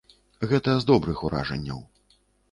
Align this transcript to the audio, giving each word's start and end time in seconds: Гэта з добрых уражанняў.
Гэта 0.53 0.71
з 0.83 0.87
добрых 0.91 1.21
уражанняў. 1.29 1.83